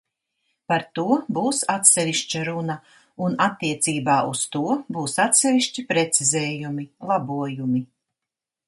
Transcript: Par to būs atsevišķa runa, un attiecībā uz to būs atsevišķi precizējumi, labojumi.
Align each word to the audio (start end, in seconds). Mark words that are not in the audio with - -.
Par 0.71 0.85
to 0.99 1.03
būs 1.37 1.59
atsevišķa 1.73 2.41
runa, 2.49 2.77
un 3.27 3.37
attiecībā 3.49 4.17
uz 4.33 4.43
to 4.57 4.65
būs 4.97 5.17
atsevišķi 5.29 5.87
precizējumi, 5.95 6.89
labojumi. 7.13 7.87